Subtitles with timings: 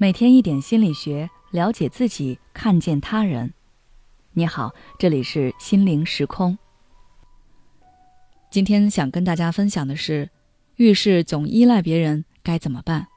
[0.00, 3.52] 每天一点心理学，了解自己，看见他人。
[4.30, 6.56] 你好，这里是心灵时空。
[8.48, 10.30] 今天想跟大家分享的是，
[10.76, 13.08] 遇事总依赖别人该怎么办？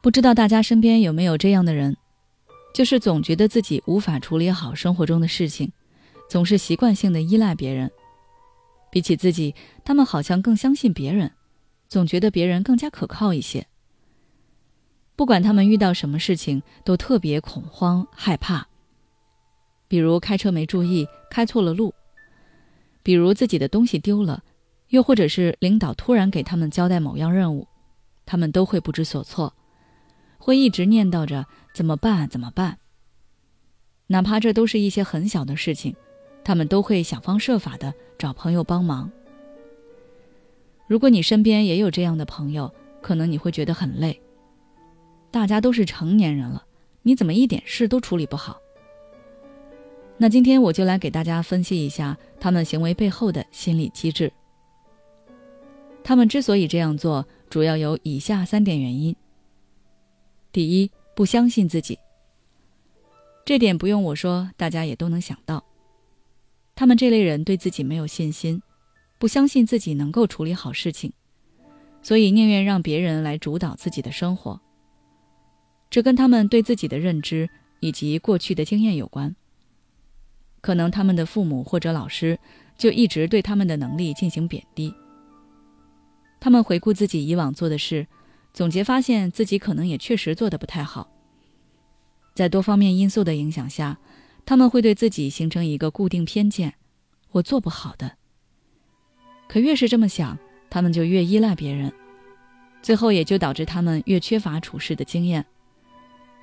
[0.00, 1.94] 不知道大家身边有没有这样的人，
[2.72, 5.70] 就是总觉得自己无法处理好生活中的事情，
[6.30, 7.90] 总是习惯性的依赖别人。
[8.90, 11.30] 比起自己，他们好像更相信别人，
[11.90, 13.66] 总觉得别人更加可靠一些。
[15.18, 18.68] 不管他们遇到什么事情，都特别恐慌害怕。
[19.88, 21.90] 比如开车没注意，开错了路；
[23.02, 24.44] 比如自己的东西丢了，
[24.90, 27.66] 又或者是领导突然给他们交代某样任务，
[28.24, 29.52] 他们都会不知所措，
[30.38, 32.78] 会一直念叨着怎么办怎么办。
[34.06, 35.96] 哪怕这都是一些很小的事情，
[36.44, 39.10] 他们都会想方设法的找朋友帮忙。
[40.86, 44.22] 如果你身边也有这样的朋友，可能你会觉得很累。
[45.30, 46.64] 大家都是成年人了，
[47.02, 48.60] 你怎么一点事都处理不好？
[50.16, 54.32] 那今天我就来给大家分析一下他们行为背后的心理机制。
[56.02, 59.14] 他们之所以这样做，主要有以下三点原因。
[60.50, 61.98] 第一，不相信自己。
[63.44, 65.62] 这点不用我说，大家也都能想到。
[66.74, 68.62] 他们这类人对自己没有信心，
[69.18, 71.12] 不相信自己能够处理好事情，
[72.02, 74.60] 所以宁愿让别人来主导自己的生活。
[75.90, 77.48] 这跟他们对自己的认知
[77.80, 79.34] 以及过去的经验有关。
[80.60, 82.38] 可能他们的父母或者老师
[82.76, 84.92] 就一直对他们的能力进行贬低。
[86.40, 88.06] 他们回顾自己以往做的事，
[88.52, 91.08] 总结发现自己可能也确实做得不太好。
[92.34, 93.98] 在多方面因素的影响下，
[94.44, 96.74] 他们会对自己形成一个固定偏见：
[97.32, 98.16] 我做不好的。
[99.48, 100.38] 可越是这么想，
[100.70, 101.92] 他们就越依赖别人，
[102.82, 105.44] 最后也就导致他们越缺乏处事的经验。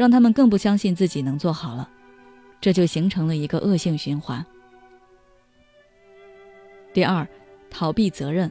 [0.00, 1.86] 让他们更不相信自己能做好了，
[2.58, 4.42] 这就形成了一个恶性循环。
[6.94, 7.28] 第二，
[7.68, 8.50] 逃避责任。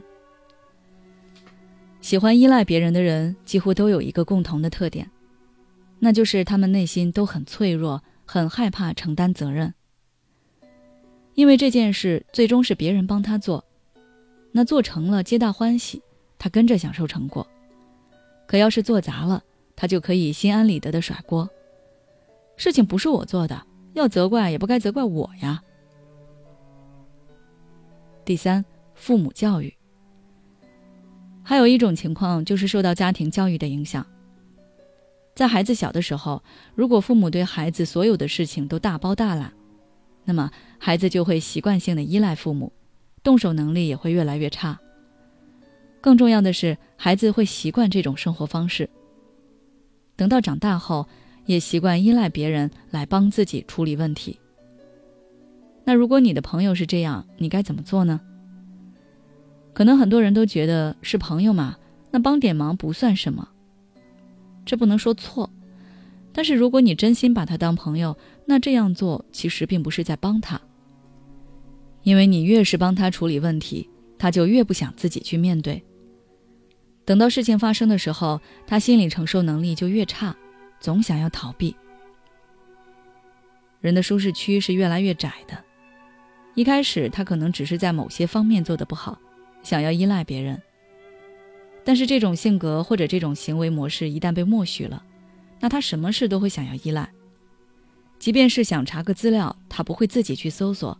[2.00, 5.10] 喜欢依赖别人的人几乎都有一个共同的特点，
[5.98, 9.74] 那就是他们内心都很脆弱，很害怕承担责任。
[11.34, 13.64] 因为这件事最终是别人帮他做，
[14.52, 16.00] 那做成了皆大欢喜，
[16.38, 17.44] 他跟着享受成果；
[18.46, 19.42] 可要是做砸了，
[19.80, 21.48] 他就可以心安理得的甩锅，
[22.58, 25.62] 事情不是我做的，要责怪也不该责怪我呀。
[28.22, 28.62] 第三，
[28.94, 29.74] 父母教育。
[31.42, 34.06] 还有一种情况就是受到家庭教育的影响，
[35.34, 39.50] 在孩子小的时候，如果父母对孩子所有的事情都大包大揽，
[40.26, 42.70] 那么孩子就会习惯性的依赖父母，
[43.22, 44.78] 动手能力也会越来越差。
[46.02, 48.86] 更重要的是，孩子会习惯这种生活方式。
[50.20, 51.08] 等到长大后，
[51.46, 54.38] 也习惯依赖别人来帮自己处理问题。
[55.82, 58.20] 那如果你的朋友是这样，你该怎么做呢？
[59.72, 61.78] 可能很多人都觉得是朋友嘛，
[62.10, 63.48] 那帮点忙不算什么。
[64.66, 65.48] 这不能说错，
[66.34, 68.14] 但是如果你真心把他当朋友，
[68.44, 70.60] 那这样做其实并不是在帮他。
[72.02, 73.88] 因为你越是帮他处理问题，
[74.18, 75.82] 他就越不想自己去面对。
[77.10, 80.32] 等到事情发生的时候，他心理承受能力就越差，
[80.78, 81.74] 总想要逃避。
[83.80, 85.58] 人的舒适区是越来越窄的。
[86.54, 89.18] 一开始他可能只是在某些方面做得不好，
[89.60, 90.62] 想要依赖别人。
[91.82, 95.02] 但是这种性格或者这种行为模式一旦被默许了，
[95.58, 97.10] 那他什么事都会想要依赖。
[98.20, 100.96] 即便是想查个资料，他不会自己去搜索，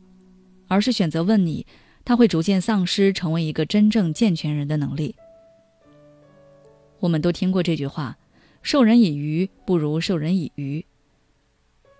[0.67, 1.65] 而是选择问你。
[2.05, 5.15] 他会逐渐丧失成为一个真正健全人的能力。
[7.01, 8.17] 我们都听过这句话
[8.63, 10.85] ：“授人以鱼，不如授人以渔。”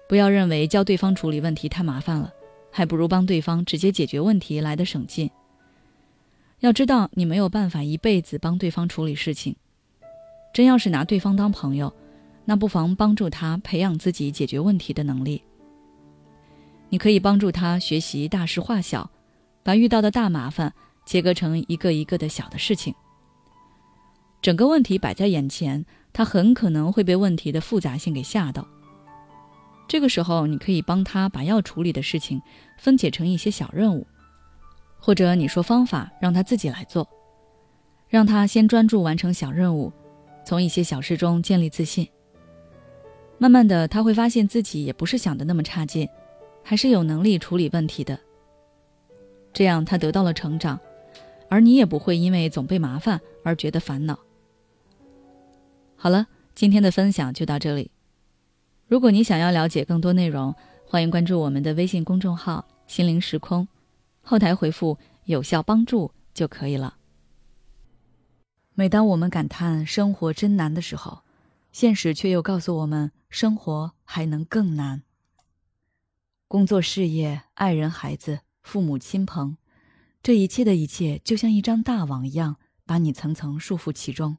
[0.09, 2.33] 不要认为教对方处理问题太麻烦了，
[2.71, 5.31] 还不如帮对方直接解决问题来的省劲。
[6.59, 9.57] 要知道，你没有办法一辈子帮对方处理事情。
[10.53, 11.95] 真要是拿对方当朋友，
[12.45, 15.43] 那不妨帮助他培养自己解决问题的能力。
[16.89, 19.09] 你可以帮助他学习大事化小，
[19.63, 20.75] 把遇到的大麻烦
[21.07, 22.93] 切割成一个一个的小的事情。
[24.43, 28.67] 整个问题摆在眼前，他很可能会被问题的复杂性给吓到。
[29.87, 32.41] 这个时候，你可以帮他把要处理的事情
[32.79, 34.07] 分解成一些小任务，
[34.99, 37.07] 或者你说方法让他自己来做，
[38.09, 39.93] 让他先专注完成小任务，
[40.45, 42.09] 从一些小事中建立自信。
[43.37, 46.09] 慢慢的，他会发现自己也不是想的那么差劲，
[46.63, 48.19] 还是有能力处理问题的。
[49.53, 50.79] 这样，他得到了成长，
[51.49, 54.19] 而你也不会因为总被麻烦而觉得烦恼。
[56.03, 57.91] 好了，今天的分享就到这里。
[58.87, 60.55] 如果你想要了解更多内容，
[60.87, 63.69] 欢迎关注我们的微信公众号“心灵时空”，
[64.25, 64.97] 后台回复
[65.29, 66.97] “有效帮助”就可以了。
[68.73, 71.23] 每当我们感叹生活真难的时候，
[71.71, 75.03] 现实却又告诉我们，生活还能更难。
[76.49, 79.59] 工作、事业、爱人、孩子、父母亲朋，
[80.23, 82.57] 这一切的一切，就像一张大网一样，
[82.87, 84.39] 把你层层束缚其中。